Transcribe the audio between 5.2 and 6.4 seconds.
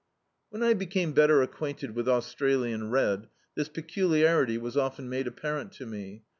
ap parent to me.